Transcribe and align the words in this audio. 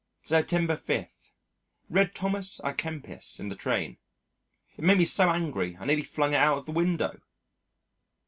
September 0.23 0.75
5. 0.75 1.29
Read 1.87 2.15
Thomas 2.15 2.59
à 2.63 2.75
Kempis 2.75 3.39
in 3.39 3.49
the 3.49 3.55
train. 3.55 3.99
It 4.75 4.83
made 4.83 4.97
me 4.97 5.05
so 5.05 5.29
angry 5.29 5.77
I 5.79 5.85
nearly 5.85 6.01
flung 6.01 6.33
it 6.33 6.37
out 6.37 6.57
of 6.57 6.65
the 6.65 6.71
window. 6.71 7.21